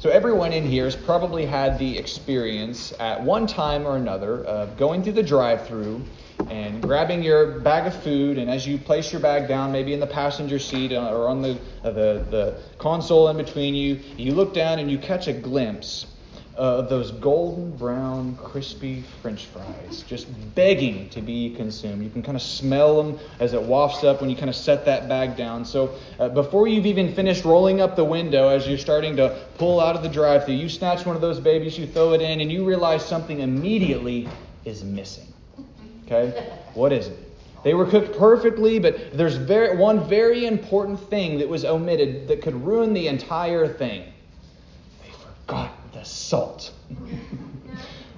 [0.00, 4.78] So everyone in here has probably had the experience at one time or another of
[4.78, 6.02] going through the drive-through
[6.48, 10.00] and grabbing your bag of food, and as you place your bag down, maybe in
[10.00, 14.78] the passenger seat or on the the, the console in between you, you look down
[14.78, 16.06] and you catch a glimpse
[16.56, 22.02] of those golden brown, crispy French fries, just begging to be consumed.
[22.02, 24.84] You can kind of smell them as it wafts up when you kind of set
[24.84, 25.64] that bag down.
[25.64, 29.80] So uh, before you've even finished rolling up the window, as you're starting to pull
[29.80, 32.52] out of the drive-through, you snatch one of those babies, you throw it in, and
[32.52, 34.28] you realize something immediately
[34.64, 35.32] is missing.
[36.06, 37.18] Okay, what is it?
[37.62, 42.42] They were cooked perfectly, but there's very, one very important thing that was omitted that
[42.42, 44.12] could ruin the entire thing.
[45.04, 46.72] They forgot the salt.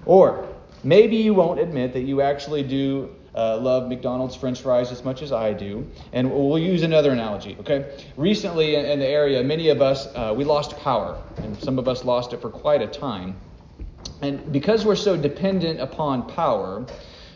[0.06, 0.48] or
[0.84, 5.22] maybe you won't admit that you actually do uh, love McDonald's French fries as much
[5.22, 5.86] as I do.
[6.12, 7.98] And we'll use another analogy, okay?
[8.16, 12.04] Recently in, the area, many of us, uh, we lost power, and some of us
[12.04, 13.36] lost it for quite a time.
[14.20, 16.84] And because we're so dependent upon power,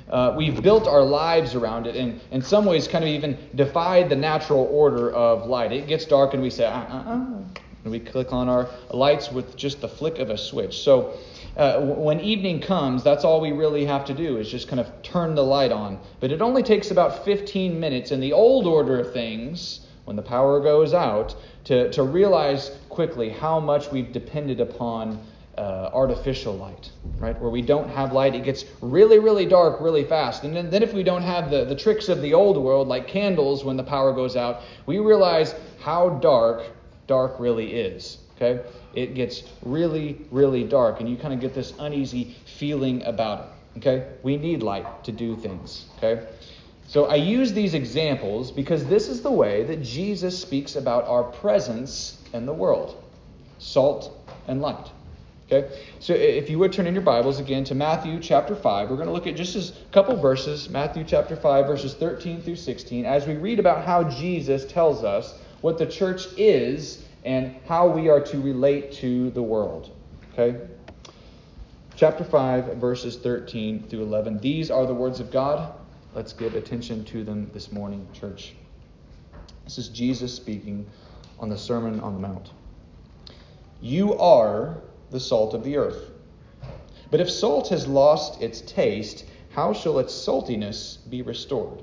[0.08, 4.08] uh, we've built our lives around it and in some ways kind of even defied
[4.08, 5.72] the natural order of light.
[5.72, 7.42] It gets dark and we say, uh uh uh.
[7.86, 10.80] And we click on our lights with just the flick of a switch.
[10.80, 11.16] So
[11.56, 14.90] uh, when evening comes, that's all we really have to do is just kind of
[15.04, 16.00] turn the light on.
[16.18, 20.22] But it only takes about 15 minutes in the old order of things, when the
[20.22, 25.24] power goes out, to, to realize quickly how much we've depended upon
[25.56, 27.40] uh, artificial light, right?
[27.40, 30.42] Where we don't have light, it gets really, really dark really fast.
[30.42, 33.06] And then, then if we don't have the, the tricks of the old world, like
[33.06, 36.64] candles when the power goes out, we realize how dark
[37.06, 38.18] dark really is.
[38.36, 38.62] Okay?
[38.94, 43.78] It gets really, really dark, and you kind of get this uneasy feeling about it.
[43.78, 44.08] Okay?
[44.22, 45.86] We need light to do things.
[45.98, 46.26] Okay?
[46.86, 51.24] So I use these examples because this is the way that Jesus speaks about our
[51.24, 53.02] presence in the world
[53.58, 54.12] salt
[54.46, 54.90] and light.
[55.50, 55.80] Okay?
[56.00, 59.08] So if you would turn in your Bibles again to Matthew chapter 5, we're going
[59.08, 63.26] to look at just a couple verses, Matthew chapter 5, verses 13 through 16, as
[63.26, 68.20] we read about how Jesus tells us what the church is and how we are
[68.20, 69.90] to relate to the world.
[70.32, 70.60] Okay?
[71.96, 74.38] Chapter 5, verses 13 through 11.
[74.38, 75.74] These are the words of God.
[76.14, 78.54] Let's give attention to them this morning, church.
[79.64, 80.86] This is Jesus speaking
[81.40, 82.50] on the Sermon on the Mount.
[83.80, 86.12] You are the salt of the earth.
[87.10, 91.82] But if salt has lost its taste, how shall its saltiness be restored?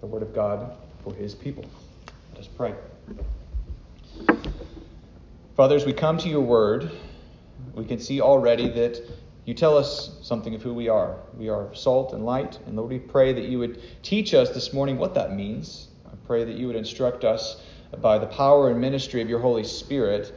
[0.00, 1.64] the word of God for his people.
[2.32, 2.74] Let us pray.
[5.56, 6.90] Fathers, we come to your word.
[7.74, 9.00] We can see already that
[9.44, 11.16] you tell us something of who we are.
[11.36, 12.58] We are salt and light.
[12.66, 15.88] And Lord, we pray that you would teach us this morning what that means.
[16.06, 17.62] I pray that you would instruct us
[18.00, 20.32] by the power and ministry of your Holy Spirit.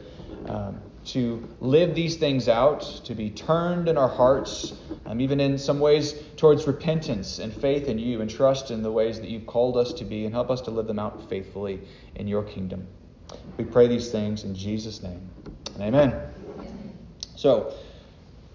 [0.46, 4.72] Um, to live these things out, to be turned in our hearts,
[5.06, 8.90] um, even in some ways towards repentance and faith in you and trust in the
[8.90, 11.80] ways that you've called us to be, and help us to live them out faithfully
[12.14, 12.86] in your kingdom.
[13.56, 15.28] We pray these things in Jesus' name.
[15.80, 16.14] Amen.
[17.36, 17.74] So,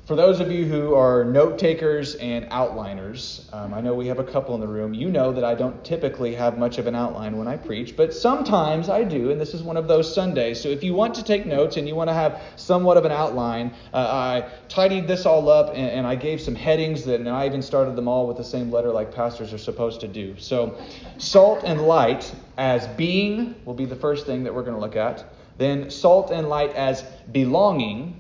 [0.09, 4.18] for those of you who are note takers and outliners, um, I know we have
[4.18, 4.92] a couple in the room.
[4.92, 8.12] You know that I don't typically have much of an outline when I preach, but
[8.12, 10.59] sometimes I do, and this is one of those Sundays.
[10.59, 13.12] So if you want to take notes and you want to have somewhat of an
[13.12, 17.30] outline, uh, I tidied this all up and, and, I gave some headings, that, and
[17.30, 20.36] I even started them all with the same letter like pastors are supposed to do.
[20.40, 20.76] So,
[21.20, 24.96] salt and light as being will be the first thing that we're going to look
[24.96, 25.24] at.
[25.59, 28.19] Then, salt and light as belonging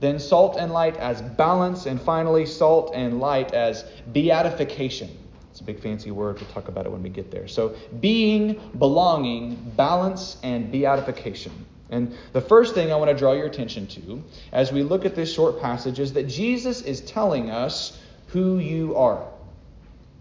[0.00, 5.10] then salt and light as balance, and finally, salt and light as beatification.
[5.50, 6.40] It's a big fancy word.
[6.40, 7.48] We'll talk about it when we get there.
[7.48, 11.52] So, being, belonging, balance, and beatification.
[11.90, 14.22] And the first thing I want to draw your attention to
[14.52, 17.98] as we look at this short passage is that Jesus is telling us
[18.28, 19.26] who you are.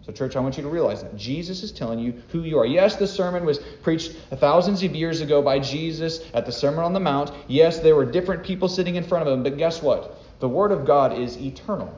[0.05, 2.65] So, church, I want you to realize that Jesus is telling you who you are.
[2.65, 6.93] Yes, the sermon was preached thousands of years ago by Jesus at the Sermon on
[6.93, 7.31] the Mount.
[7.47, 10.17] Yes, there were different people sitting in front of him, but guess what?
[10.39, 11.93] The Word of God is eternal.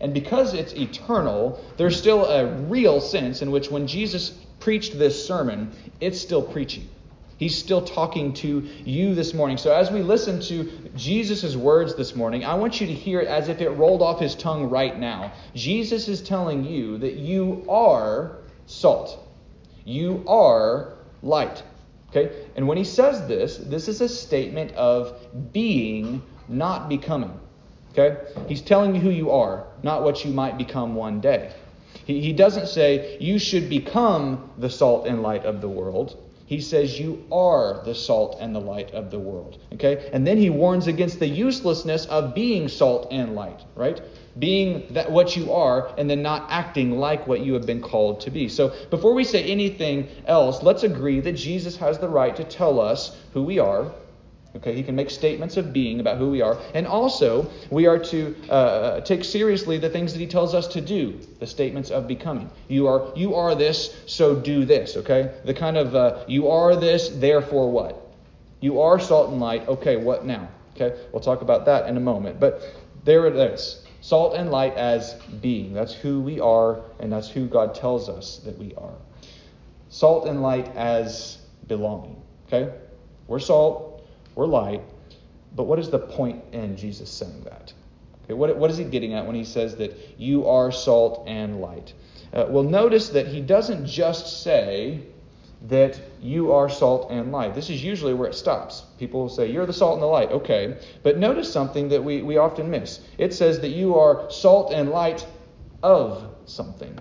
[0.00, 4.30] And because it's eternal, there's still a real sense in which when Jesus
[4.60, 6.88] preached this sermon, it's still preaching.
[7.38, 9.56] He's still talking to you this morning.
[9.56, 13.28] So as we listen to Jesus' words this morning, I want you to hear it
[13.28, 15.32] as if it rolled off his tongue right now.
[15.54, 19.18] Jesus is telling you that you are salt.
[19.84, 21.62] You are light.
[22.10, 22.46] Okay?
[22.56, 25.18] And when he says this, this is a statement of
[25.52, 27.38] being, not becoming.
[27.92, 28.18] Okay?
[28.48, 31.52] He's telling you who you are, not what you might become one day.
[32.04, 36.16] He, he doesn't say you should become the salt and light of the world.
[36.52, 39.56] He says you are the salt and the light of the world.
[39.72, 40.10] Okay?
[40.12, 43.98] And then he warns against the uselessness of being salt and light, right?
[44.38, 48.20] Being that what you are and then not acting like what you have been called
[48.20, 48.50] to be.
[48.50, 52.78] So before we say anything else, let's agree that Jesus has the right to tell
[52.78, 53.90] us who we are
[54.54, 56.58] Okay, he can make statements of being about who we are.
[56.74, 60.80] And also, we are to uh, take seriously the things that he tells us to
[60.82, 62.50] do, the statements of becoming.
[62.68, 64.96] You are, you are this, so do this.
[64.98, 65.32] Okay?
[65.44, 68.14] The kind of, uh, you are this, therefore what?
[68.60, 69.66] You are salt and light.
[69.66, 70.48] Okay, what now?
[70.76, 72.38] Okay, we'll talk about that in a moment.
[72.38, 72.62] But
[73.04, 75.72] there it is salt and light as being.
[75.72, 78.94] That's who we are, and that's who God tells us that we are.
[79.88, 82.20] Salt and light as belonging.
[82.46, 82.72] Okay?
[83.28, 83.91] We're salt,
[84.34, 84.82] we're light.
[85.54, 87.72] But what is the point in Jesus saying that?
[88.24, 91.60] Okay, what, what is he getting at when he says that you are salt and
[91.60, 91.92] light?
[92.32, 95.02] Uh, well, notice that he doesn't just say
[95.68, 97.54] that you are salt and light.
[97.54, 98.84] This is usually where it stops.
[98.98, 100.30] People will say, You're the salt and the light.
[100.30, 100.76] Okay.
[101.02, 103.00] But notice something that we, we often miss.
[103.18, 105.26] It says that you are salt and light
[105.82, 106.98] of something.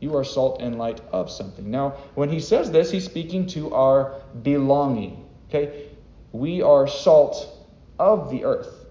[0.00, 1.70] You are salt and light of something.
[1.70, 5.24] Now, when he says this, he's speaking to our belonging.
[5.48, 5.87] Okay?
[6.32, 7.48] We are salt
[7.98, 8.86] of the earth.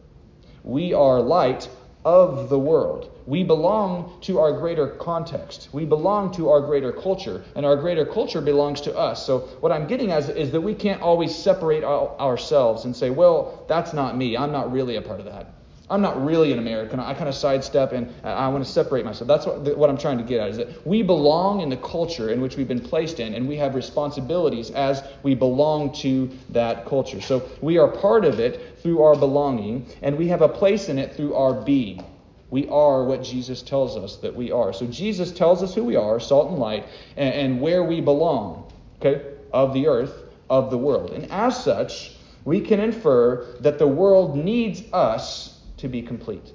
[0.64, 1.70] We are light
[2.04, 3.12] of the world.
[3.26, 5.70] We belong to our greater context.
[5.74, 9.26] We belong to our greater culture, and our greater culture belongs to us.
[9.26, 13.66] So, what I'm getting at is that we can't always separate ourselves and say, well,
[13.68, 14.38] that's not me.
[14.38, 15.57] I'm not really a part of that.
[15.90, 17.00] I'm not really an American.
[17.00, 19.28] I kind of sidestep and I want to separate myself.
[19.28, 22.30] That's what, what I'm trying to get at is that we belong in the culture
[22.30, 26.86] in which we've been placed in, and we have responsibilities as we belong to that
[26.86, 27.22] culture.
[27.22, 31.00] So we are part of it through our belonging, and we have a place in
[31.00, 32.04] it through our being.
[32.50, 34.74] We are what Jesus tells us that we are.
[34.74, 36.86] So Jesus tells us who we are, salt and light,
[37.16, 40.14] and, and where we belong, okay, of the earth,
[40.50, 41.12] of the world.
[41.12, 42.14] And as such,
[42.44, 46.52] we can infer that the world needs us to be complete.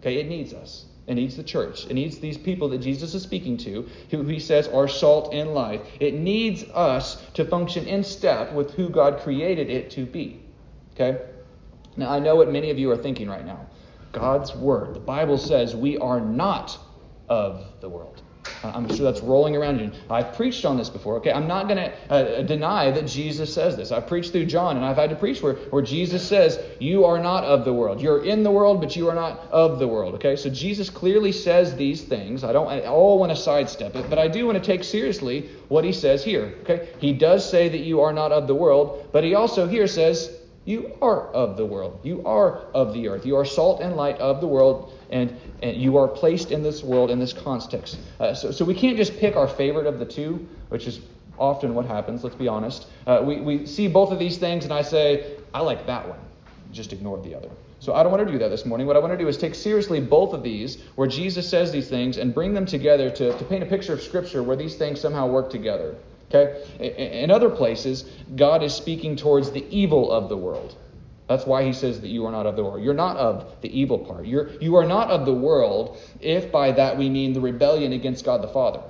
[0.00, 0.86] Okay, it needs us.
[1.06, 1.86] It needs the church.
[1.86, 5.54] It needs these people that Jesus is speaking to, who he says are salt and
[5.54, 5.84] light.
[5.98, 10.40] It needs us to function in step with who God created it to be.
[10.94, 11.20] Okay?
[11.96, 13.66] Now, I know what many of you are thinking right now.
[14.12, 16.78] God's word, the Bible says we are not
[17.28, 18.22] of the world.
[18.62, 19.90] I'm sure that's rolling around you.
[20.10, 21.32] I've preached on this before, okay?
[21.32, 23.90] I'm not going to uh, deny that Jesus says this.
[23.90, 27.18] I've preached through John, and I've had to preach where, where Jesus says, You are
[27.18, 28.00] not of the world.
[28.00, 30.36] You're in the world, but you are not of the world, okay?
[30.36, 32.44] So Jesus clearly says these things.
[32.44, 35.84] I don't all want to sidestep it, but I do want to take seriously what
[35.84, 36.90] he says here, okay?
[36.98, 40.36] He does say that you are not of the world, but he also here says,
[40.64, 42.00] You are of the world.
[42.02, 43.24] You are of the earth.
[43.24, 46.82] You are salt and light of the world and, and you are placed in this
[46.82, 47.98] world in this context.
[48.18, 51.00] Uh, so, so we can't just pick our favorite of the two, which is
[51.38, 52.86] often what happens, let's be honest.
[53.06, 56.18] Uh, we, we see both of these things, and I say, I like that one.
[56.70, 57.48] Just ignore the other.
[57.80, 58.86] So I don't want to do that this morning.
[58.86, 61.88] What I want to do is take seriously both of these, where Jesus says these
[61.88, 65.00] things, and bring them together to, to paint a picture of Scripture where these things
[65.00, 65.96] somehow work together.
[66.32, 66.64] Okay?
[67.22, 68.04] In other places,
[68.36, 70.76] God is speaking towards the evil of the world.
[71.28, 72.82] That's why he says that you are not of the world.
[72.82, 74.26] You're not of the evil part.
[74.26, 78.24] You're, you are not of the world, if by that we mean the rebellion against
[78.24, 78.82] God the Father.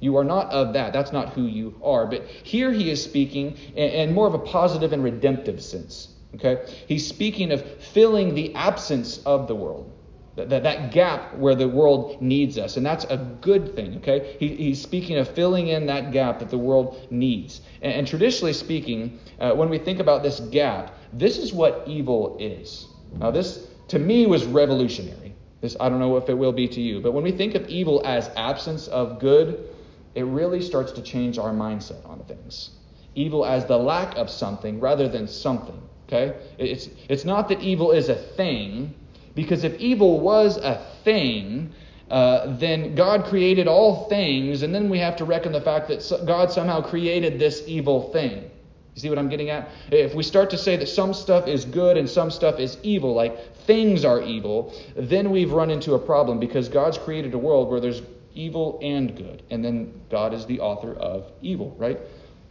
[0.00, 0.92] You are not of that.
[0.92, 2.06] That's not who you are.
[2.06, 6.08] But here he is speaking in, in more of a positive and redemptive sense.
[6.34, 6.66] Okay?
[6.86, 9.90] He's speaking of filling the absence of the world.
[10.36, 12.76] That, that, gap where the world needs us.
[12.76, 14.36] And that's a good thing, okay?
[14.40, 17.60] He, he's speaking of filling in that gap that the world needs.
[17.82, 22.36] And, and traditionally speaking, uh, when we think about this gap, this is what evil
[22.40, 22.88] is.
[23.16, 25.34] Now, this to me was revolutionary.
[25.60, 27.68] This I don't know if it will be to you, but when we think of
[27.68, 29.68] evil as absence of good,
[30.14, 32.70] it really starts to change our mindset on things.
[33.14, 35.80] Evil as the lack of something rather than something.
[36.06, 36.36] Okay?
[36.58, 38.94] It's it's not that evil is a thing,
[39.34, 41.72] because if evil was a thing,
[42.10, 46.22] uh, then God created all things, and then we have to reckon the fact that
[46.26, 48.50] God somehow created this evil thing.
[48.94, 49.68] You see what I'm getting at?
[49.90, 53.12] If we start to say that some stuff is good and some stuff is evil,
[53.12, 57.70] like things are evil, then we've run into a problem because God's created a world
[57.70, 58.02] where there's
[58.34, 59.42] evil and good.
[59.50, 61.98] And then God is the author of evil, right?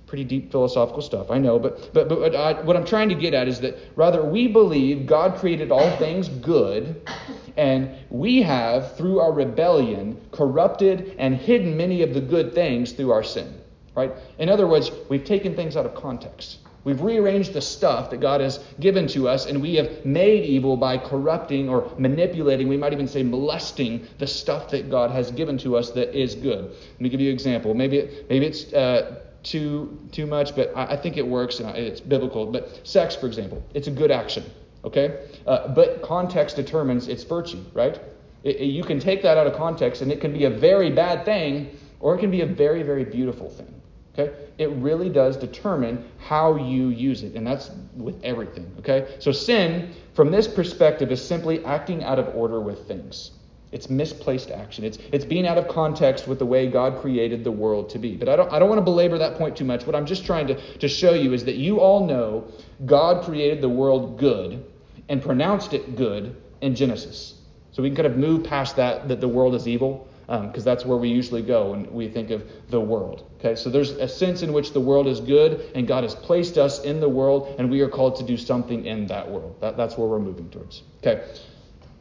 [0.06, 3.34] Pretty deep philosophical stuff, I know, but, but, but I, what I'm trying to get
[3.34, 7.10] at is that rather we believe God created all things good,
[7.58, 13.12] and we have, through our rebellion, corrupted and hidden many of the good things through
[13.12, 13.60] our sin.
[13.96, 14.12] Right?
[14.38, 16.58] In other words, we've taken things out of context.
[16.84, 20.76] We've rearranged the stuff that God has given to us, and we have made evil
[20.76, 25.58] by corrupting or manipulating, we might even say molesting, the stuff that God has given
[25.60, 26.72] to us that is good.
[26.72, 27.74] Let me give you an example.
[27.74, 32.00] Maybe, maybe it's uh, too, too much, but I, I, think it works and it's
[32.00, 32.46] biblical.
[32.46, 34.44] But sex, for example, it's a good action,
[34.84, 35.28] okay?
[35.46, 38.00] Uh, but context determines its virtue, right?
[38.44, 40.90] It, it, you can take that out of context, and it can be a very
[40.90, 43.74] bad thing, or it can be a very, very beautiful thing.
[44.14, 44.34] Okay?
[44.58, 48.72] It really does determine how you use it, and that's with everything.
[48.80, 49.16] Okay?
[49.20, 53.32] So sin, from this perspective, is simply acting out of order with things.
[53.74, 54.84] It's misplaced action.
[54.84, 58.16] It's, it's being out of context with the way God created the world to be.
[58.16, 59.86] But I don't, I don't want to belabor that point too much.
[59.86, 62.48] What I'm just trying to, to show you is that you all know
[62.86, 64.64] God created the world good
[65.10, 67.42] and pronounced it good in Genesis.
[67.72, 70.64] So we can kind of move past that, that the world is evil because um,
[70.64, 73.30] that's where we usually go when we think of the world.
[73.40, 76.58] Okay, so there's a sense in which the world is good, and God has placed
[76.58, 79.58] us in the world, and we are called to do something in that world.
[79.60, 80.84] That, that's where we're moving towards.
[81.00, 81.24] Okay,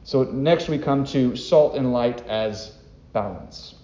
[0.04, 2.73] so next we come to salt and light as
[3.12, 3.75] balance.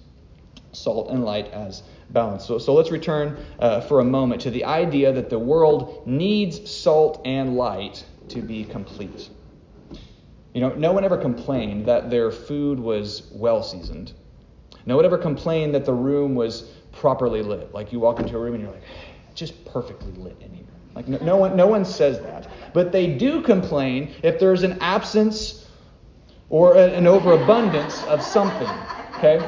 [0.72, 2.44] Salt and light as balance.
[2.44, 6.70] So, so let's return uh, for a moment to the idea that the world needs
[6.70, 9.30] salt and light to be complete.
[10.54, 14.12] You know, no one ever complained that their food was well seasoned.
[14.86, 17.72] No one ever complained that the room was properly lit.
[17.72, 18.82] Like you walk into a room and you're like,
[19.34, 20.64] just perfectly lit in here.
[20.94, 22.48] Like no, no one, no one says that.
[22.72, 25.67] But they do complain if there's an absence
[26.50, 28.68] or an overabundance of something.
[29.16, 29.38] Okay?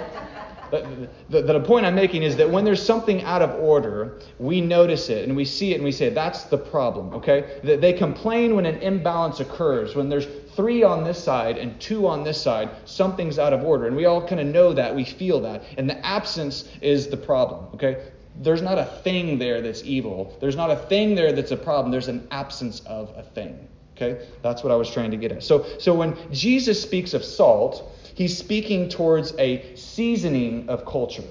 [0.70, 4.60] The, the, the, point I'm making is that when there's something out of order, we
[4.60, 7.60] notice it and we see it and we say, that's the problem, okay?
[7.64, 12.22] They complain when an imbalance occurs, when there's three on this side and two on
[12.22, 13.88] this side, something's out of order.
[13.88, 15.64] And we all kind of know that, we feel that.
[15.76, 18.06] And the absence is the problem, okay?
[18.36, 20.36] There's not a thing there that's evil.
[20.40, 21.90] There's not a thing there that's a problem.
[21.90, 23.68] There's an absence of a thing.
[24.00, 24.26] Okay?
[24.42, 25.42] That's what I was trying to get at.
[25.42, 31.24] So, so when Jesus speaks of salt, he's speaking towards a seasoning of culture.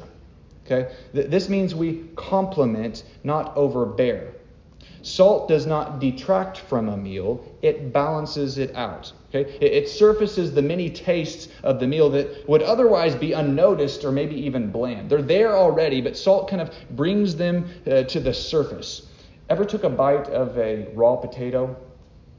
[0.66, 0.94] Okay?
[1.14, 4.34] This means we complement, not overbear.
[5.02, 9.12] Salt does not detract from a meal, it balances it out.
[9.30, 9.50] Okay?
[9.62, 14.36] It, surfaces the many tastes of the meal that would otherwise be unnoticed or maybe
[14.36, 15.10] even bland.
[15.10, 19.08] They're there already, but salt kind of brings them uh, to the surface.
[19.50, 21.76] Ever took a bite of a raw potato?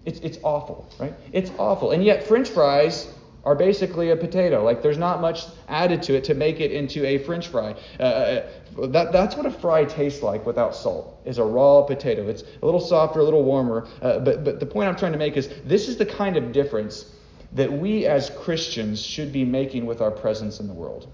[0.05, 1.15] It's, it's awful, right?
[1.33, 1.91] It's awful.
[1.91, 3.13] And yet, french fries
[3.45, 4.63] are basically a potato.
[4.63, 7.75] Like there's not much added to it to make it into a French fry.
[7.99, 11.21] Uh, uh, that, that's what a fry tastes like without salt.
[11.25, 12.29] Is a raw potato.
[12.29, 13.87] It's a little softer, a little warmer.
[14.03, 16.53] Uh, but but the point I'm trying to make is this is the kind of
[16.53, 17.17] difference
[17.53, 21.11] that we as Christians should be making with our presence in the world.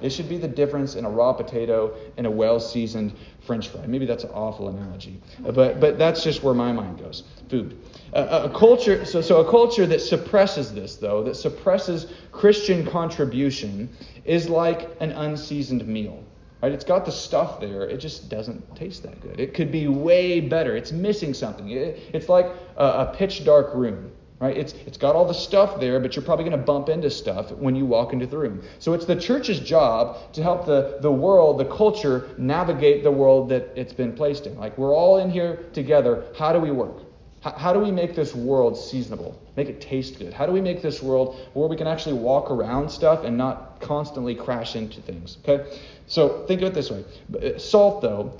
[0.00, 3.14] It should be the difference in a raw potato and a well-seasoned
[3.46, 3.86] French fry.
[3.86, 7.24] Maybe that's an awful analogy, but but that's just where my mind goes.
[7.48, 7.78] Food.
[8.14, 9.04] A, a culture.
[9.04, 13.88] So so a culture that suppresses this, though, that suppresses Christian contribution,
[14.24, 16.22] is like an unseasoned meal.
[16.62, 16.72] Right?
[16.72, 17.82] It's got the stuff there.
[17.82, 19.38] It just doesn't taste that good.
[19.38, 20.74] It could be way better.
[20.74, 21.68] It's missing something.
[21.68, 22.46] It, it's like
[22.78, 24.12] a, a pitch dark room.
[24.40, 24.56] Right?
[24.56, 27.52] It's, it's got all the stuff there, but you're probably going to bump into stuff
[27.52, 28.62] when you walk into the room.
[28.78, 33.50] So it's the church's job to help the, the world, the culture, navigate the world
[33.50, 34.56] that it's been placed in.
[34.58, 36.24] Like we're all in here together.
[36.38, 37.02] How do we work?
[37.44, 39.38] How, do we make this world seasonable?
[39.54, 40.32] Make it taste good?
[40.32, 43.82] How do we make this world where we can actually walk around stuff and not
[43.82, 45.36] constantly crash into things?
[45.42, 45.78] Okay?
[46.06, 47.04] So think of it this way.
[47.34, 48.32] Uh, salt, though,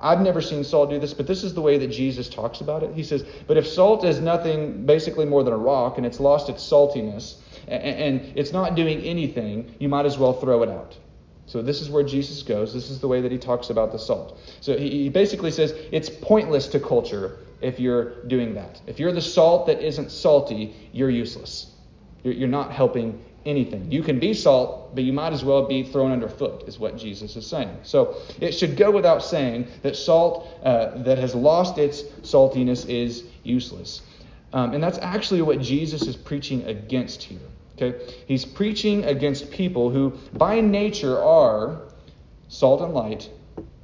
[0.00, 2.82] I've never seen salt do this, but this is the way that Jesus talks about
[2.82, 2.94] it.
[2.94, 6.48] He says, But if salt is nothing basically more than a rock and it's lost
[6.48, 10.96] its saltiness and it's not doing anything, you might as well throw it out.
[11.44, 12.72] So this is where Jesus goes.
[12.72, 14.38] This is the way that he talks about the salt.
[14.62, 18.80] So he basically says it's pointless to culture if you're doing that.
[18.86, 21.74] If you're the salt that isn't salty, you're useless.
[22.22, 23.90] You're not helping anything.
[23.90, 27.36] You can be salt, but you might as well be thrown underfoot, is what Jesus
[27.36, 27.78] is saying.
[27.82, 33.24] So it should go without saying that salt uh, that has lost its saltiness is
[33.44, 34.02] useless.
[34.52, 37.40] Um, and that's actually what Jesus is preaching against here.
[37.76, 38.14] Okay?
[38.26, 41.82] He's preaching against people who, by nature, are
[42.48, 43.30] salt and light,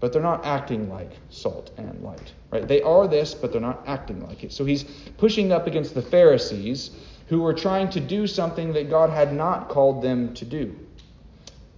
[0.05, 2.35] but they're not acting like salt and light.
[2.51, 2.69] Right?
[2.69, 4.53] They are this, but they're not acting like it.
[4.53, 4.85] So he's
[5.17, 6.91] pushing up against the Pharisees
[7.29, 10.77] who were trying to do something that God had not called them to do.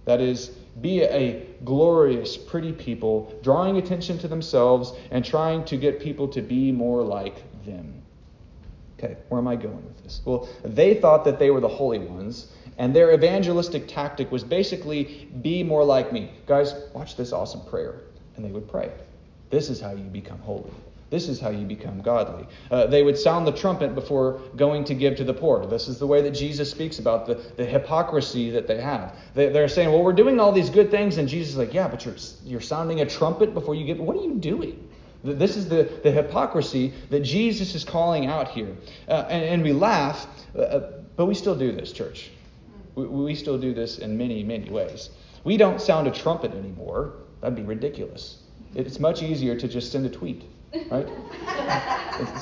[0.03, 0.49] That is,
[0.81, 6.41] be a glorious, pretty people, drawing attention to themselves and trying to get people to
[6.41, 8.01] be more like them.
[8.99, 10.21] Okay, where am I going with this?
[10.25, 15.29] Well, they thought that they were the holy ones, and their evangelistic tactic was basically
[15.41, 16.31] be more like me.
[16.45, 18.01] Guys, watch this awesome prayer.
[18.37, 18.91] And they would pray.
[19.49, 20.71] This is how you become holy.
[21.09, 22.45] This is how you become godly.
[22.69, 25.65] Uh, they would sound the trumpet before going to give to the poor.
[25.65, 29.15] This is the way that Jesus speaks about the, the hypocrisy that they have.
[29.33, 31.87] They, they're saying, well, we're doing all these good things, and Jesus is like, yeah,
[31.87, 33.99] but you're, you're sounding a trumpet before you give.
[33.99, 34.85] What are you doing?
[35.23, 38.75] This is the, the hypocrisy that Jesus is calling out here.
[39.07, 42.31] Uh, and, and, we laugh, uh, uh, but we still do this, church.
[42.95, 45.09] We, we still do this in many, many ways.
[45.43, 47.13] We don't sound a trumpet anymore.
[47.41, 48.43] That'd be ridiculous.
[48.75, 50.43] It's much easier to just send a tweet
[50.89, 51.07] right?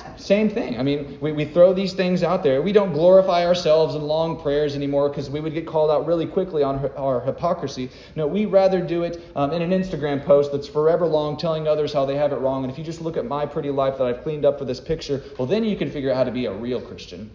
[0.17, 0.79] same thing.
[0.79, 2.61] I mean, we, we throw these things out there.
[2.61, 6.25] We don't glorify ourselves in long prayers anymore because we would get called out really
[6.25, 7.89] quickly on our hypocrisy.
[8.15, 11.93] No, we rather do it um, in an Instagram post that's forever long telling others
[11.93, 12.63] how they have it wrong.
[12.63, 14.79] And if you just look at my pretty life that I've cleaned up for this
[14.79, 17.29] picture, well, then you can figure out how to be a real Christian.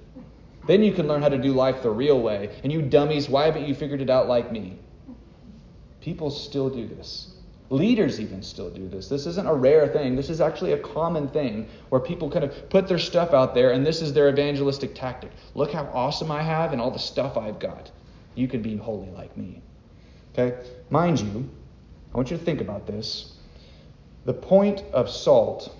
[0.67, 2.51] Then you can learn how to do life the real way.
[2.63, 4.79] And you dummies, why haven't you figured it out like me?
[6.01, 7.40] People still do this.
[7.71, 9.09] Leaders even still do this.
[9.09, 10.17] This isn't a rare thing.
[10.17, 13.71] This is actually a common thing where people kind of put their stuff out there
[13.71, 15.31] and this is their evangelistic tactic.
[15.55, 17.93] Look how awesome I have and all the stuff I've got.
[18.35, 19.63] You could be holy like me.
[20.33, 20.59] Okay?
[20.91, 21.49] Mind you,
[22.13, 23.35] I want you to think about this.
[24.25, 25.73] The point of salt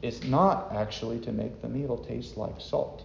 [0.00, 3.04] is not actually to make the meal taste like salt.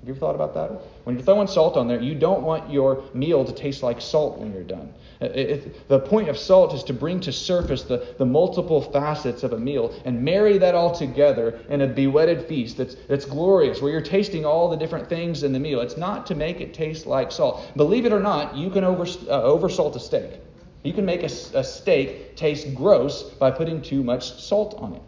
[0.00, 0.70] Have you ever thought about that?
[1.04, 4.38] When you're throwing salt on there, you don't want your meal to taste like salt
[4.38, 4.94] when you're done.
[5.20, 9.42] It, it, the point of salt is to bring to surface the, the multiple facets
[9.42, 13.82] of a meal and marry that all together in a bewetted feast that's, that's glorious,
[13.82, 15.82] where you're tasting all the different things in the meal.
[15.82, 17.62] It's not to make it taste like salt.
[17.76, 20.40] Believe it or not, you can over, uh, oversalt a steak.
[20.82, 25.02] You can make a, a steak taste gross by putting too much salt on it.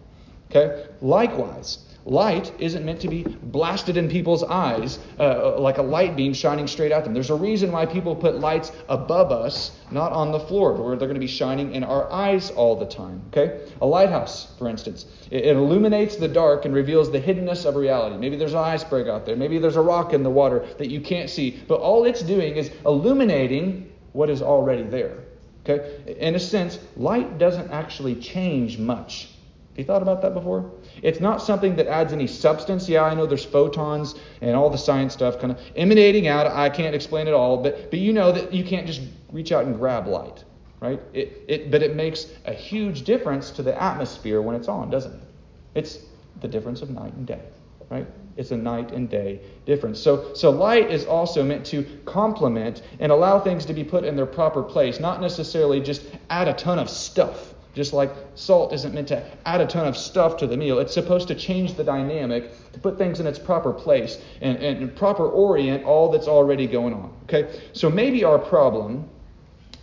[0.51, 0.87] Okay?
[1.01, 6.33] Likewise, Light isn't meant to be blasted in people's eyes uh, like a light beam
[6.33, 7.15] shining straight at them.
[7.15, 11.07] There's a reason why people put lights above us, not on the floor, where they're
[11.07, 13.23] going to be shining in our eyes all the time.
[13.29, 13.69] Okay?
[13.81, 18.17] A lighthouse, for instance, it, it illuminates the dark and reveals the hiddenness of reality.
[18.17, 19.37] Maybe there's an iceberg out there.
[19.37, 21.63] Maybe there's a rock in the water that you can't see.
[21.69, 25.19] But all it's doing is illuminating what is already there.
[25.65, 26.17] Okay?
[26.19, 29.29] In a sense, light doesn't actually change much.
[29.71, 30.71] Have you thought about that before?
[31.03, 32.89] It's not something that adds any substance.
[32.89, 36.47] Yeah, I know there's photons and all the science stuff kind of emanating out.
[36.47, 39.65] I can't explain it all, but but you know that you can't just reach out
[39.65, 40.45] and grab light,
[40.81, 41.01] right?
[41.13, 45.15] It, it but it makes a huge difference to the atmosphere when it's on, doesn't
[45.15, 45.29] it?
[45.75, 45.99] It's
[46.41, 47.43] the difference of night and day,
[47.91, 48.07] right?
[48.37, 50.01] It's a night and day difference.
[50.01, 54.17] So, so light is also meant to complement and allow things to be put in
[54.17, 58.93] their proper place, not necessarily just add a ton of stuff just like salt isn't
[58.93, 61.85] meant to add a ton of stuff to the meal, it's supposed to change the
[61.85, 66.67] dynamic, to put things in its proper place and, and proper orient all that's already
[66.67, 67.15] going on.
[67.25, 67.61] Okay?
[67.73, 69.09] So maybe our problem,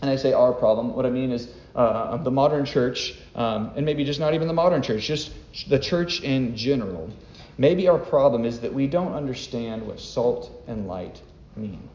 [0.02, 3.86] and I say our problem, what I mean is uh, the modern church, um, and
[3.86, 5.32] maybe just not even the modern church, just
[5.68, 7.10] the church in general.
[7.58, 11.22] Maybe our problem is that we don't understand what salt and light
[11.56, 11.90] mean.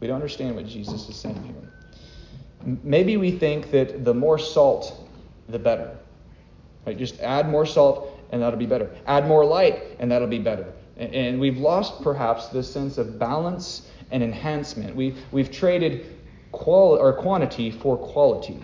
[0.00, 1.72] We don't understand what Jesus is saying here.
[2.82, 5.08] Maybe we think that the more salt,
[5.48, 5.96] the better.
[6.84, 6.98] Right?
[6.98, 8.90] Just add more salt and that'll be better.
[9.06, 10.72] Add more light and that'll be better.
[10.96, 14.96] And we've lost perhaps this sense of balance and enhancement.
[14.96, 16.16] We, we've traded
[16.52, 18.58] qual- or quantity for quality.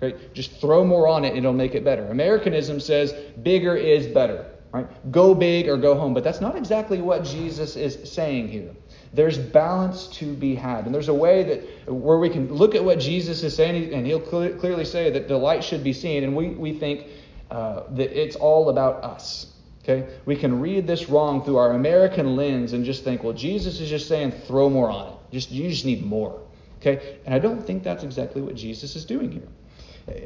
[0.00, 0.32] Right?
[0.34, 2.06] Just throw more on it it'll make it better.
[2.06, 4.46] Americanism says bigger is better.
[4.72, 4.86] Right?
[5.10, 6.14] Go big or go home.
[6.14, 8.70] But that's not exactly what Jesus is saying here.
[9.12, 10.86] There's balance to be had.
[10.86, 14.06] And there's a way that where we can look at what Jesus is saying, and
[14.06, 17.06] he'll cl- clearly say that the light should be seen, and we, we think
[17.50, 19.52] uh, that it's all about us.
[19.82, 20.06] Okay?
[20.26, 23.88] We can read this wrong through our American lens and just think, well, Jesus is
[23.88, 25.14] just saying throw more on it.
[25.32, 26.40] Just you just need more.
[26.80, 27.18] Okay?
[27.24, 29.48] And I don't think that's exactly what Jesus is doing here.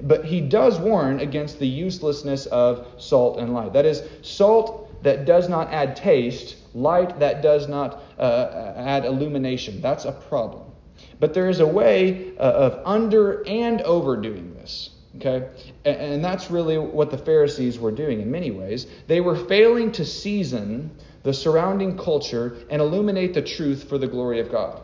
[0.03, 3.73] But he does warn against the uselessness of salt and light.
[3.73, 9.81] That is, salt that does not add taste light that does not uh, add illumination.
[9.81, 10.73] That's a problem.
[11.21, 14.91] But there is a way uh, of under and overdoing this.
[15.17, 15.49] Okay?
[15.85, 18.87] And, that's really what the Pharisees were doing in many ways.
[19.07, 20.91] They were failing to season
[21.23, 24.83] the surrounding culture and illuminate the truth for the glory of God.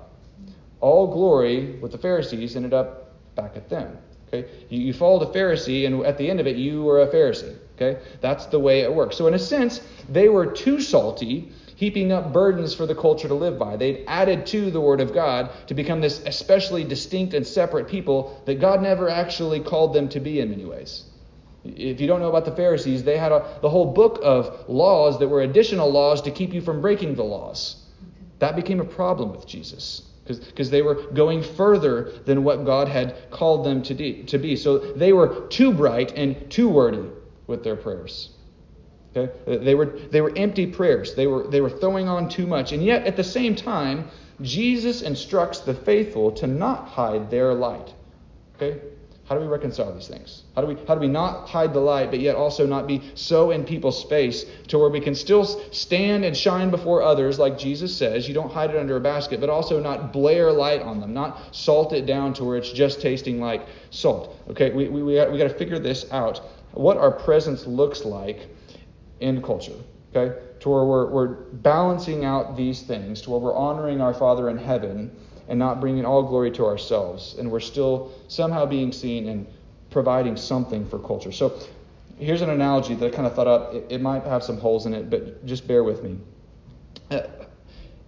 [0.81, 3.99] All glory with the Pharisees ended up back at them.
[4.29, 4.49] Okay?
[4.69, 7.57] You followed a Pharisee, and at the end of it, you were a Pharisee.
[7.81, 8.01] Okay?
[8.21, 9.17] That's the way it works.
[9.17, 13.35] So, in a sense, they were too salty heaping up burdens for the culture to
[13.35, 13.77] live by.
[13.77, 18.43] They'd added to the Word of God to become this especially distinct and separate people
[18.45, 21.05] that God never actually called them to be in many ways.
[21.65, 25.19] If you don't know about the Pharisees, they had a, the whole book of laws
[25.21, 27.83] that were additional laws to keep you from breaking the laws.
[28.41, 33.31] That became a problem with Jesus because they were going further than what God had
[33.31, 34.55] called them to, de- to be.
[34.55, 37.11] So they were too bright and too wordy
[37.51, 38.31] with their prayers.
[39.15, 39.33] Okay?
[39.47, 41.15] They were, they were empty prayers.
[41.15, 42.73] They were, they were throwing on too much.
[42.73, 44.09] And yet, at the same time,
[44.41, 47.93] Jesus instructs the faithful to not hide their light.
[48.57, 48.81] Okay?
[49.31, 50.43] How do we reconcile these things?
[50.57, 53.01] How do we how do we not hide the light, but yet also not be
[53.15, 57.57] so in people's space to where we can still stand and shine before others, like
[57.57, 58.27] Jesus says?
[58.27, 61.55] You don't hide it under a basket, but also not blare light on them, not
[61.55, 64.37] salt it down to where it's just tasting like salt.
[64.51, 66.41] Okay, we we we got, we got to figure this out.
[66.73, 68.49] What our presence looks like
[69.21, 69.77] in culture.
[70.15, 74.51] Okay, to where we're we're balancing out these things, to where we're honoring our Father
[74.51, 75.15] in heaven
[75.49, 77.37] and not bringing all glory to ourselves.
[77.39, 79.47] And we're still somehow being seen and
[79.91, 81.33] providing something for culture.
[81.33, 81.59] So
[82.19, 83.75] here's an analogy that I kind of thought up.
[83.75, 86.19] It, it might have some holes in it, but just bear with me.
[87.11, 87.23] Uh,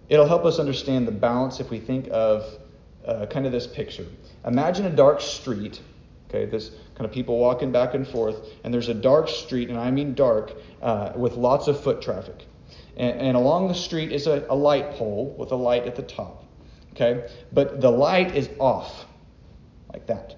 [0.07, 2.45] it'll help us understand the balance if we think of
[3.05, 4.05] uh, kind of this picture.
[4.45, 5.81] Imagine a dark street,
[6.33, 9.77] okay, this kind of people walking back and forth, and there's a dark street, and
[9.77, 12.45] I mean dark, uh, with lots of foot traffic.
[12.97, 16.01] And, and along the street is a, a light pole with a light at the
[16.01, 16.45] top.
[16.93, 17.27] Okay?
[17.51, 19.05] But the light is off,
[19.91, 20.35] like that.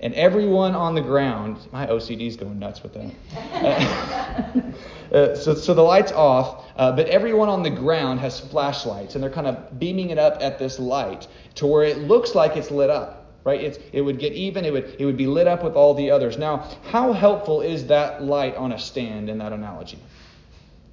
[0.00, 4.74] And everyone on the ground, my OCD is going nuts with that.
[5.12, 9.22] uh, so, so the light's off, uh, but everyone on the ground has flashlights, and
[9.22, 12.72] they're kind of beaming it up at this light to where it looks like it's
[12.72, 13.21] lit up.
[13.44, 13.60] Right?
[13.60, 14.64] It's, it would get even.
[14.64, 16.38] It would, it would be lit up with all the others.
[16.38, 19.98] Now, how helpful is that light on a stand in that analogy?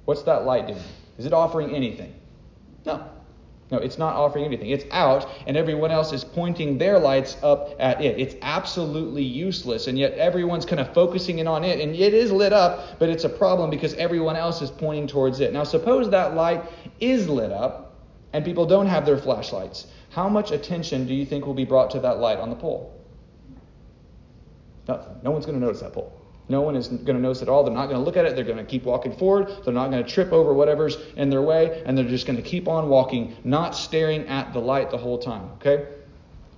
[0.04, 0.82] What's that light doing?
[1.18, 2.12] Is it offering anything?
[2.84, 3.04] No.
[3.70, 4.70] No, it's not offering anything.
[4.70, 8.18] It's out, and everyone else is pointing their lights up at it.
[8.18, 12.32] It's absolutely useless, and yet everyone's kind of focusing in on it, and it is
[12.32, 15.52] lit up, but it's a problem because everyone else is pointing towards it.
[15.52, 16.64] Now, suppose that light
[16.98, 17.89] is lit up,
[18.32, 19.86] and people don't have their flashlights.
[20.10, 22.96] How much attention do you think will be brought to that light on the pole?
[24.88, 25.16] Nothing.
[25.22, 26.12] No one's going to notice that pole.
[26.48, 27.62] No one is going to notice at all.
[27.62, 28.34] They're not going to look at it.
[28.34, 29.48] They're going to keep walking forward.
[29.64, 32.42] They're not going to trip over whatever's in their way, and they're just going to
[32.42, 35.50] keep on walking, not staring at the light the whole time.
[35.54, 35.86] Okay?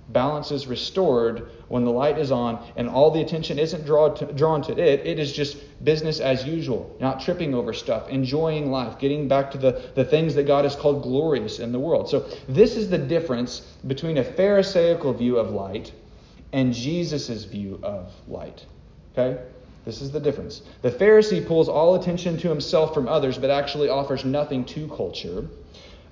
[0.09, 4.25] Balance is restored when the light is on and all the attention isn't drawn to,
[4.33, 5.07] drawn to it.
[5.07, 9.57] It is just business as usual, not tripping over stuff, enjoying life, getting back to
[9.57, 12.09] the, the things that God has called glorious in the world.
[12.09, 15.91] So, this is the difference between a Pharisaical view of light
[16.51, 18.65] and Jesus' view of light.
[19.13, 19.41] Okay?
[19.85, 20.61] This is the difference.
[20.81, 25.47] The Pharisee pulls all attention to himself from others, but actually offers nothing to culture.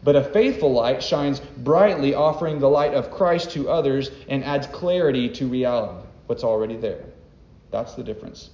[0.03, 4.67] But a faithful light shines brightly, offering the light of Christ to others and adds
[4.67, 7.03] clarity to reality, what's already there.
[7.69, 8.49] That's the difference.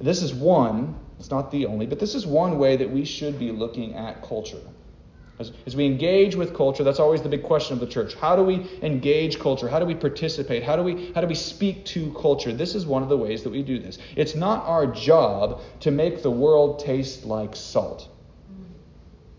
[0.00, 3.38] This is one, it's not the only, but this is one way that we should
[3.38, 4.60] be looking at culture.
[5.38, 8.14] As, as, we engage with culture, that's always the big question of the church.
[8.14, 9.68] How do we engage culture?
[9.68, 10.62] How do we participate?
[10.62, 12.52] How do we, how do we speak to culture?
[12.52, 13.98] This is one of the ways that we do this.
[14.14, 18.08] It's not our job to make the world taste like salt.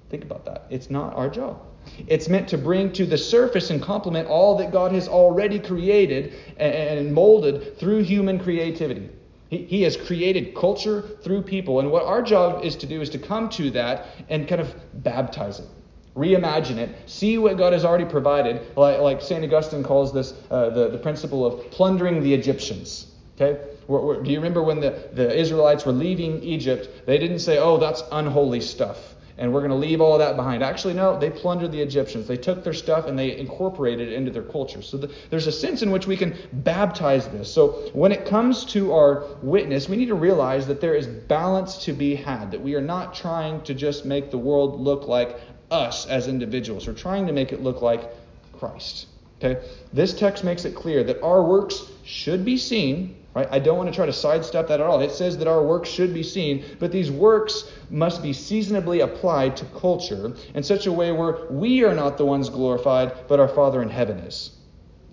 [0.09, 0.65] Think about that.
[0.69, 1.61] It's not our job.
[2.07, 6.33] It's meant to bring to the surface and complement all that God has already created
[6.57, 9.09] and molded through human creativity.
[9.49, 11.79] He, has created culture through people.
[11.79, 14.73] And what our job is to do is to come to that and kind of
[15.03, 15.67] baptize it
[16.15, 19.43] reimagine it, see what God has already provided, like, like St.
[19.43, 23.11] Augustine calls this uh, the, the principle of plundering the Egyptians.
[23.35, 23.59] Okay?
[23.87, 27.05] Where, where, do you remember when the, the Israelites were leaving Egypt?
[27.05, 30.63] They didn't say, oh, that's unholy stuff and we're going to leave all that behind.
[30.63, 32.27] Actually, no, they plundered the Egyptians.
[32.27, 34.81] They took their stuff and they incorporated it into their culture.
[34.81, 37.51] So the, there's a sense in which we can baptize this.
[37.51, 41.83] So when it comes to our witness, we need to realize that there is balance
[41.85, 45.37] to be had, that we are not trying to just make the world look like
[45.69, 46.87] us as individuals.
[46.87, 48.09] We're trying to make it look like
[48.53, 49.07] Christ.
[49.39, 49.61] Okay?
[49.91, 53.47] This text makes it clear that our works should be seen, right?
[53.51, 55.01] I don't want to try to sidestep that at all.
[55.01, 59.57] It says that our works should be seen, but these works must be seasonably applied
[59.57, 63.49] to culture in such a way where we are not the ones glorified, but our
[63.49, 64.51] Father in heaven is.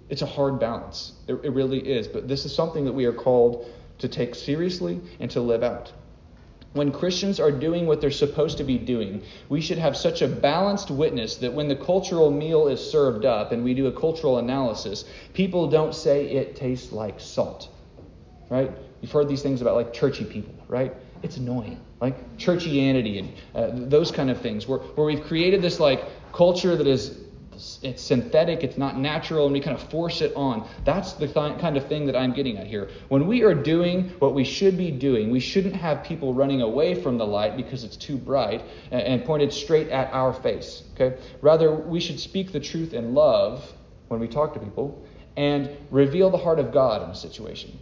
[0.08, 1.12] It's a hard balance.
[1.26, 2.06] It, it really is.
[2.06, 5.92] But this is something that we are called to take seriously and to live out.
[6.74, 10.28] When Christians are doing what they're supposed to be doing, we should have such a
[10.28, 14.38] balanced witness that when the cultural meal is served up and we do a cultural
[14.38, 15.04] analysis,
[15.34, 17.68] people don't say it tastes like salt.
[18.52, 18.70] Right?
[19.00, 20.94] You've heard these things about like churchy people, right?
[21.22, 21.80] it's annoying.
[22.00, 26.76] Like churchianity and uh, those kind of things, where, where we've created this like culture
[26.76, 27.18] that is
[27.82, 30.66] it's synthetic, it's not natural, and we kind of force it on.
[30.84, 32.88] That's the th- kind of thing that I'm getting at here.
[33.08, 36.94] When we are doing what we should be doing, we shouldn't have people running away
[36.94, 40.82] from the light because it's too bright and, and pointed straight at our face.
[40.94, 41.20] Okay?
[41.40, 43.70] Rather, we should speak the truth in love
[44.08, 47.78] when we talk to people and reveal the heart of God in a situation.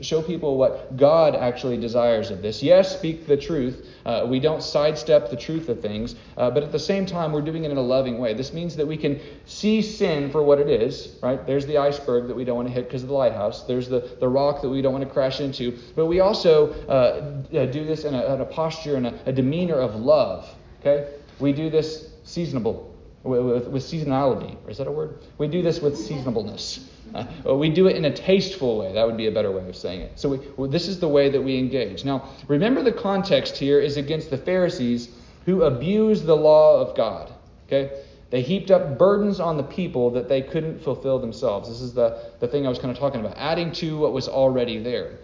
[0.00, 2.62] Show people what God actually desires of this.
[2.62, 3.86] Yes, speak the truth.
[4.06, 7.40] Uh, we don't sidestep the truth of things, uh, but at the same time, we're
[7.40, 8.32] doing it in a loving way.
[8.32, 11.44] This means that we can see sin for what it is, right?
[11.44, 13.64] There's the iceberg that we don't want to hit because of the lighthouse.
[13.64, 15.76] There's the, the rock that we don't want to crash into.
[15.96, 19.80] But we also uh, do this in a, in a posture and a, a, demeanor
[19.80, 20.48] of love,
[20.80, 21.12] okay?
[21.38, 22.89] We do this seasonable,
[23.22, 24.56] with, with, seasonality.
[24.68, 25.18] Is that a word?
[25.38, 26.88] We do this with seasonableness.
[27.14, 28.92] Uh, we do it in a tasteful way.
[28.92, 30.18] That would be a better way of saying it.
[30.18, 32.04] So we, well, this is the way that we engage.
[32.04, 35.08] Now, remember the context here is against the Pharisees
[35.44, 37.32] who abused the law of God.
[37.66, 38.02] Okay?
[38.30, 41.68] They heaped up burdens on the people that they couldn't fulfill themselves.
[41.68, 44.28] This is the, the thing I was kind of talking about, adding to what was
[44.28, 45.18] already there.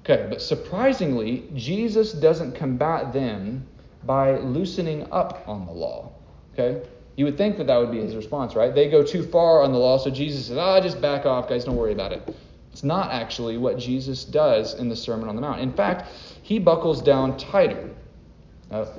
[0.00, 3.66] Okay, but surprisingly, Jesus doesn't combat them
[4.04, 6.12] by loosening up on the law.
[6.54, 6.88] Okay?
[7.18, 8.72] You would think that that would be his response, right?
[8.72, 11.64] They go too far on the law, so Jesus says, ah, just back off, guys,
[11.64, 12.22] don't worry about it.
[12.72, 15.60] It's not actually what Jesus does in the Sermon on the Mount.
[15.60, 17.90] In fact, he buckles down tighter.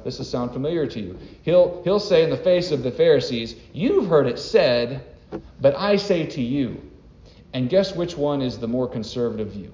[0.04, 1.18] This will sound familiar to you.
[1.44, 5.02] He'll, he'll say in the face of the Pharisees, You've heard it said,
[5.62, 6.82] but I say to you.
[7.54, 9.74] And guess which one is the more conservative view?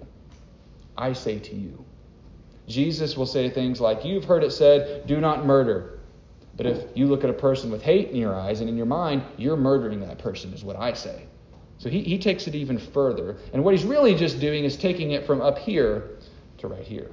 [0.95, 1.83] I say to you.
[2.67, 5.94] Jesus will say things like, You've heard it said, do not murder.
[6.57, 8.85] But if you look at a person with hate in your eyes and in your
[8.85, 11.27] mind, you're murdering that person, is what I say.
[11.77, 13.35] So he, he takes it even further.
[13.53, 16.11] And what he's really just doing is taking it from up here
[16.59, 17.11] to right here.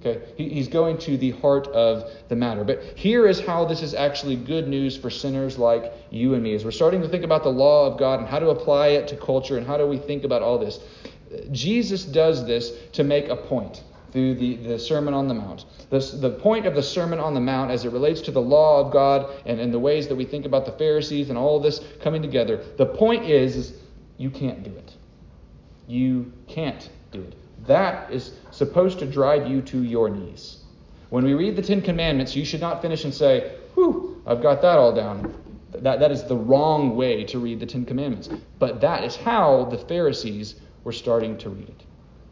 [0.00, 0.22] Okay?
[0.36, 2.64] He, he's going to the heart of the matter.
[2.64, 6.54] But here is how this is actually good news for sinners like you and me.
[6.54, 9.08] As we're starting to think about the law of God and how to apply it
[9.08, 10.80] to culture and how do we think about all this,
[11.52, 15.64] Jesus does this to make a point through the, the Sermon on the Mount.
[15.90, 18.84] This, the point of the Sermon on the Mount, as it relates to the law
[18.84, 21.80] of God and, and the ways that we think about the Pharisees and all this
[22.02, 23.74] coming together, the point is, is
[24.16, 24.92] you can't do it.
[25.86, 27.34] You can't do it.
[27.66, 30.58] That is supposed to drive you to your knees.
[31.10, 34.62] When we read the Ten Commandments, you should not finish and say, Whew, I've got
[34.62, 35.34] that all down.
[35.72, 38.28] That, that is the wrong way to read the Ten Commandments.
[38.58, 41.82] But that is how the Pharisees were starting to read it.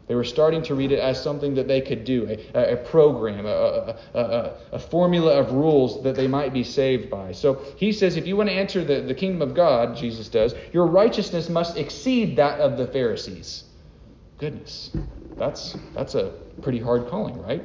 [0.09, 3.45] They were starting to read it as something that they could do, a, a program,
[3.45, 7.31] a, a, a, formula of rules that they might be saved by.
[7.31, 10.55] So he says, if you want to enter the, the kingdom of God, Jesus does,
[10.73, 13.65] your righteousness must exceed that of the Pharisees.
[14.39, 14.89] Goodness,
[15.37, 17.61] that's, that's a pretty hard calling, right?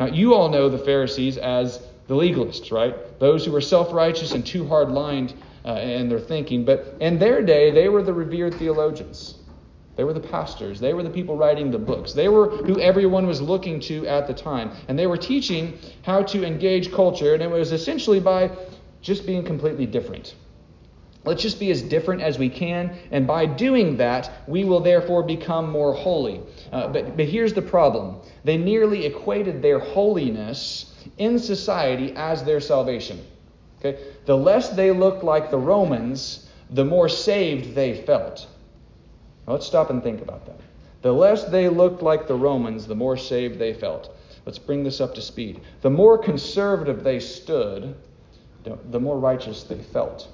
[0.00, 3.20] Now, you all know the Pharisees as the legalists, right?
[3.20, 5.34] Those who were self righteous and too hard lined
[5.66, 6.64] uh, in their thinking.
[6.64, 9.37] But in their day, they were the revered theologians.
[9.98, 10.78] They were the pastors.
[10.78, 12.12] They were the people writing the books.
[12.12, 14.70] They were who everyone was looking to at the time.
[14.86, 18.52] And they were teaching how to engage culture, and it was essentially by
[19.02, 20.36] just being completely different.
[21.24, 25.24] Let's just be as different as we can, and by doing that, we will therefore
[25.24, 26.42] become more holy.
[26.70, 32.60] Uh, but, but here's the problem they nearly equated their holiness in society as their
[32.60, 33.18] salvation.
[33.80, 33.98] Okay?
[34.26, 38.46] The less they looked like the Romans, the more saved they felt.
[39.48, 40.60] Now let's stop and think about that.
[41.00, 44.14] The less they looked like the Romans, the more saved they felt.
[44.44, 45.62] Let's bring this up to speed.
[45.80, 47.94] The more conservative they stood,
[48.62, 50.28] the more righteous they felt.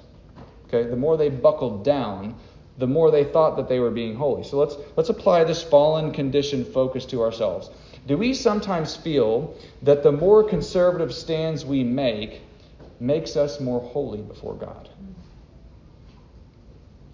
[0.67, 2.35] Okay, the more they buckled down,
[2.77, 4.43] the more they thought that they were being holy.
[4.43, 7.69] So let's let's apply this fallen condition focus to ourselves.
[8.07, 12.41] Do we sometimes feel that the more conservative stands we make
[12.99, 14.89] makes us more holy before God?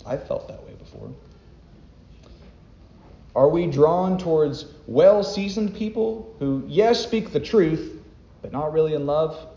[0.03, 1.11] I've felt that way before.
[3.35, 8.01] Are we drawn towards well seasoned people who, yes, speak the truth,
[8.41, 9.47] but not really in love?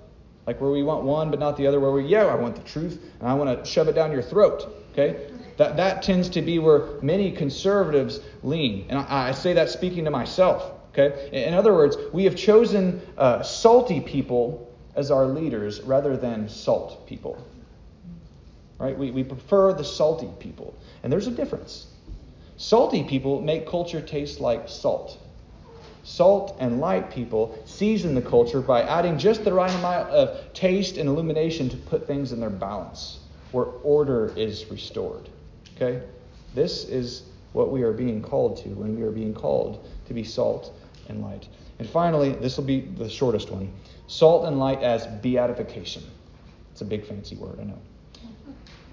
[0.46, 2.62] Like where we want one but not the other, where we, yeah, I want the
[2.62, 4.68] truth and I want to shove it down your throat.
[4.92, 5.30] Okay?
[5.56, 8.86] That, that tends to be where many conservatives lean.
[8.88, 10.72] And I, I say that speaking to myself.
[10.92, 11.30] Okay?
[11.32, 17.06] In other words, we have chosen uh, salty people as our leaders rather than salt
[17.08, 17.44] people.
[18.78, 18.96] Right?
[18.96, 20.74] We, we prefer the salty people.
[21.02, 21.86] And there's a difference.
[22.56, 25.18] Salty people make culture taste like salt.
[26.04, 30.96] Salt and light people season the culture by adding just the right amount of taste
[30.98, 33.20] and illumination to put things in their balance,
[33.52, 35.28] where order is restored.
[35.74, 36.02] Okay?
[36.54, 40.22] This is what we are being called to when we are being called to be
[40.24, 40.72] salt
[41.08, 41.48] and light.
[41.78, 43.72] And finally, this will be the shortest one
[44.06, 46.02] salt and light as beatification.
[46.72, 47.78] It's a big fancy word, I know.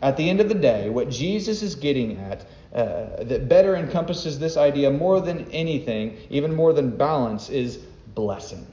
[0.02, 4.39] At the end of the day, what Jesus is getting at uh, that better encompasses
[4.39, 7.77] this idea more than anything, even more than balance, is
[8.15, 8.65] blessing.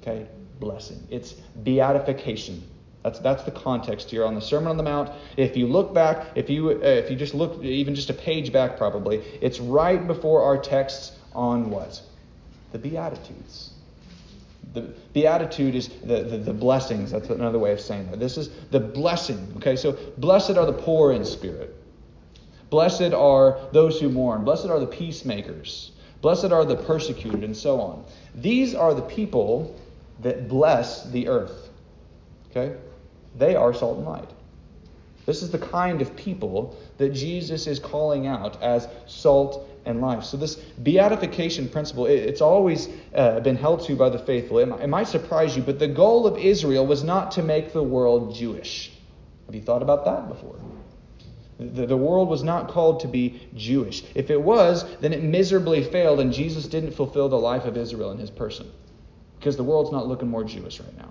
[0.00, 0.26] Okay?
[0.58, 1.06] Blessing.
[1.10, 2.62] It's beatification.
[3.02, 5.10] That's, that's the context here on the Sermon on the Mount.
[5.36, 8.52] If you look back, if you, uh, if you just look even just a page
[8.52, 12.00] back, probably, it's right before our texts on what?
[12.70, 13.70] The Beatitudes.
[14.72, 17.10] The beatitude is the, the, the, blessings.
[17.10, 18.18] That's another way of saying that.
[18.18, 19.52] This is the blessing.
[19.56, 21.81] Okay, so blessed are the poor in spirit.
[22.72, 24.44] Blessed are those who mourn.
[24.44, 25.92] Blessed are the peacemakers.
[26.22, 28.02] Blessed are the persecuted, and so on.
[28.34, 29.78] These are the people
[30.22, 31.68] that bless the earth.
[32.50, 32.74] Okay?
[33.36, 34.30] They are salt and light.
[35.26, 40.24] This is the kind of people that Jesus is calling out as salt and light.
[40.24, 44.60] So, this beatification principle, it's always uh, been held to by the faithful.
[44.60, 47.82] It it might surprise you, but the goal of Israel was not to make the
[47.82, 48.92] world Jewish.
[49.44, 50.56] Have you thought about that before?
[51.62, 54.04] The, the world was not called to be Jewish.
[54.14, 58.10] If it was, then it miserably failed, and Jesus didn't fulfill the life of Israel
[58.10, 58.70] in his person.
[59.38, 61.10] Because the world's not looking more Jewish right now.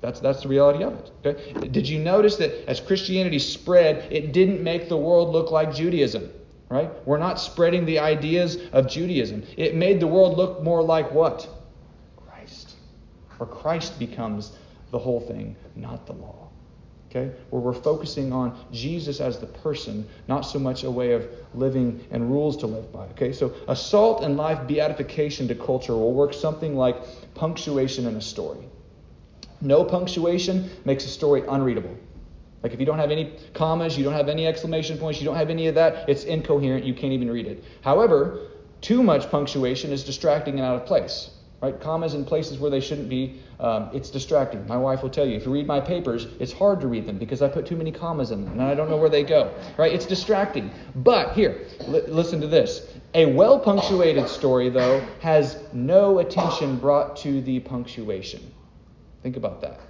[0.00, 1.10] That's, that's the reality of it.
[1.24, 1.68] Okay?
[1.68, 6.30] Did you notice that as Christianity spread, it didn't make the world look like Judaism?
[6.68, 6.90] Right?
[7.06, 9.44] We're not spreading the ideas of Judaism.
[9.56, 11.48] It made the world look more like what?
[12.26, 12.74] Christ.
[13.38, 14.52] Where Christ becomes
[14.90, 16.43] the whole thing, not the law.
[17.14, 17.32] Okay?
[17.50, 22.04] Where we're focusing on Jesus as the person, not so much a way of living
[22.10, 23.04] and rules to live by.
[23.08, 23.32] Okay?
[23.32, 26.96] So a salt and light beatification to culture will work something like
[27.34, 28.64] punctuation in a story.
[29.60, 31.96] No punctuation makes a story unreadable.
[32.64, 35.36] Like if you don't have any commas, you don't have any exclamation points, you don't
[35.36, 37.62] have any of that, it's incoherent, you can't even read it.
[37.82, 38.48] However,
[38.80, 41.30] too much punctuation is distracting and out of place.
[41.64, 41.80] Right?
[41.80, 44.66] Commas in places where they shouldn't be, um, it's distracting.
[44.66, 47.16] My wife will tell you, if you read my papers, it's hard to read them
[47.16, 49.50] because I put too many commas in them and I don't know where they go.
[49.78, 49.90] Right?
[49.90, 50.70] It's distracting.
[50.94, 52.86] But here, li- listen to this.
[53.14, 58.42] A well punctuated story, though, has no attention brought to the punctuation.
[59.22, 59.80] Think about that.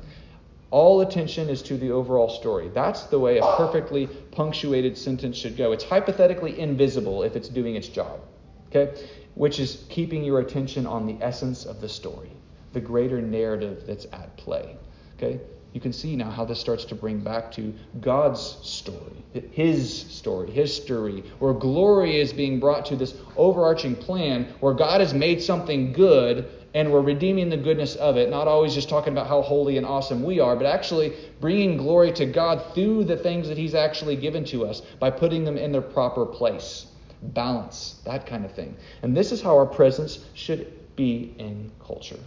[0.71, 2.69] All attention is to the overall story.
[2.69, 5.73] That's the way a perfectly punctuated sentence should go.
[5.73, 8.21] It's hypothetically invisible if it's doing its job.
[8.69, 8.97] Okay?
[9.35, 12.31] Which is keeping your attention on the essence of the story,
[12.73, 14.77] the greater narrative that's at play.
[15.17, 15.41] Okay?
[15.75, 20.49] You can see now how this starts to bring back to God's story, His story,
[20.53, 25.93] history, where glory is being brought to this overarching plan where God has made something
[25.93, 29.77] good and we're redeeming the goodness of it, not always just talking about how holy
[29.77, 33.75] and awesome we are, but actually bringing glory to God through the things that He's
[33.75, 36.87] actually given to us by putting them in their proper place.
[37.33, 38.77] Balance, that kind of thing.
[39.03, 42.19] And this is how our presence should be in culture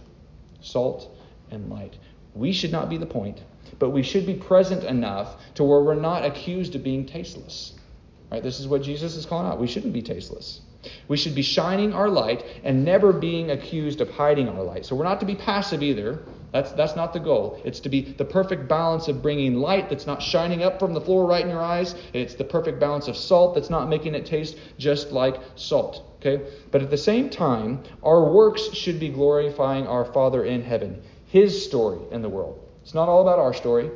[0.60, 1.16] salt
[1.50, 1.96] and light.
[2.34, 3.42] We should not be the point,
[3.78, 7.74] but we should be present enough to where we're not accused of being tasteless.
[8.30, 8.42] Right?
[8.42, 9.58] This is what Jesus is calling out.
[9.58, 10.60] We shouldn't be tasteless.
[11.08, 14.86] We should be shining our light and never being accused of hiding our light.
[14.86, 16.20] So we're not to be passive either.
[16.52, 17.60] That's, that's not the goal.
[17.64, 21.00] It's to be the perfect balance of bringing light that's not shining up from the
[21.00, 21.94] floor right in your eyes.
[22.14, 26.04] It's the perfect balance of salt that's not making it taste just like salt.
[26.20, 26.50] Okay?
[26.70, 31.64] But at the same time, our works should be glorifying our Father in heaven, His
[31.64, 32.58] story in the world.
[32.82, 33.90] It's not all about our story.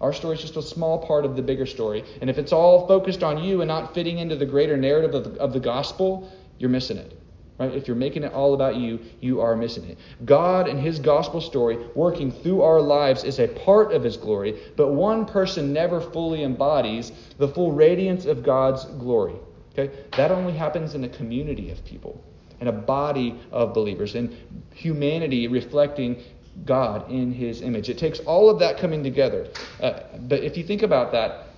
[0.00, 2.04] Our story is just a small part of the bigger story.
[2.20, 5.24] And if it's all focused on you and not fitting into the greater narrative of
[5.24, 7.18] the, of the gospel, you're missing it.
[7.58, 7.72] Right?
[7.72, 9.98] If you're making it all about you, you are missing it.
[10.24, 14.58] God and His gospel story working through our lives is a part of His glory,
[14.76, 19.36] but one person never fully embodies the full radiance of God's glory.
[19.72, 19.94] Okay?
[20.16, 22.20] That only happens in a community of people,
[22.60, 24.36] in a body of believers, in
[24.74, 26.22] humanity reflecting
[26.64, 27.88] God in his image.
[27.88, 29.48] It takes all of that coming together.
[29.80, 31.48] Uh, but if you think about that,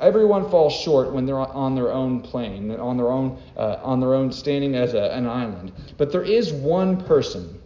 [0.00, 4.14] everyone falls short when they're on their own plane, on their own, uh, on their
[4.14, 5.72] own standing as a, an island.
[5.96, 7.58] But there is one person,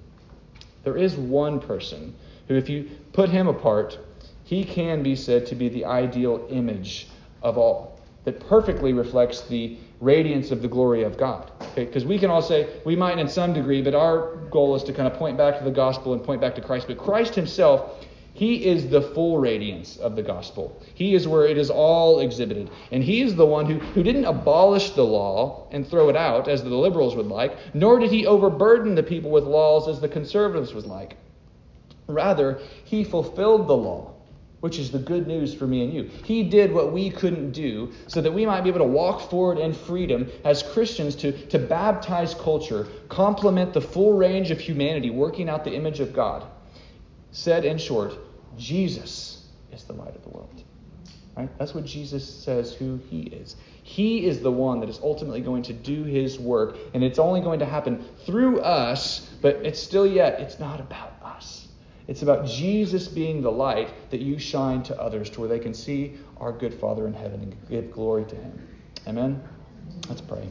[0.85, 2.15] there is one person
[2.49, 3.99] who, if you put him apart,
[4.45, 7.09] he can be said to be the ideal image
[7.43, 11.51] of all, that perfectly reflects the radiance of the glory of God.
[11.75, 12.07] Because okay?
[12.07, 15.07] we can all say, we might in some degree, but our goal is to kind
[15.07, 16.89] of point back to the gospel and point back to Christ.
[16.89, 18.05] But Christ himself,
[18.35, 20.81] he is the full radiance of the gospel.
[20.95, 22.71] He is where it is all exhibited.
[22.91, 26.49] And he is the one who, who didn't abolish the law and throw it out,
[26.49, 30.09] as the liberals would like, nor did he overburden the people with laws, as the
[30.09, 31.17] conservatives would like.
[32.07, 34.13] Rather, he fulfilled the law
[34.61, 36.09] which is the good news for me and you.
[36.25, 39.59] He did what we couldn't do so that we might be able to walk forward
[39.59, 45.49] in freedom as Christians to, to baptize culture, complement the full range of humanity, working
[45.49, 46.47] out the image of God.
[47.33, 48.15] Said in short,
[48.57, 50.63] Jesus is the light of the world.
[51.37, 51.49] Right?
[51.59, 53.57] That's what Jesus says who he is.
[53.83, 57.41] He is the one that is ultimately going to do his work, and it's only
[57.41, 61.69] going to happen through us, but it's still yet, it's not about us.
[62.07, 65.73] It's about Jesus being the light that you shine to others to where they can
[65.73, 68.69] see our good Father in heaven and give glory to him.
[69.07, 69.43] Amen?
[70.09, 70.51] Let's pray.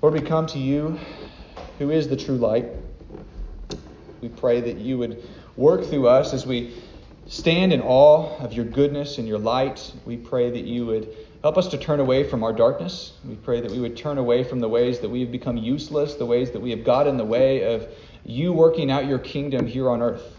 [0.00, 0.98] Lord, we come to you
[1.78, 2.66] who is the true light.
[4.20, 5.22] We pray that you would
[5.56, 6.74] work through us as we
[7.26, 9.92] stand in awe of your goodness and your light.
[10.04, 13.12] We pray that you would help us to turn away from our darkness.
[13.24, 16.14] We pray that we would turn away from the ways that we have become useless,
[16.14, 17.88] the ways that we have got in the way of
[18.24, 20.36] you working out your kingdom here on earth.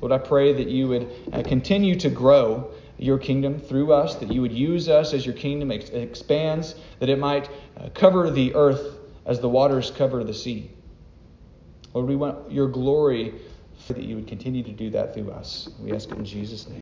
[0.00, 4.32] Lord, I pray that you would uh, continue to grow your kingdom through us, that
[4.32, 8.54] you would use us as your kingdom ex- expands, that it might uh, cover the
[8.54, 10.70] earth as the waters cover the sea.
[11.94, 13.34] Lord, we want your glory
[13.88, 15.68] that you would continue to do that through us.
[15.80, 16.78] We ask it in Jesus' name.